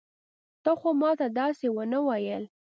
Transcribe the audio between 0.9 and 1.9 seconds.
ما ته داسې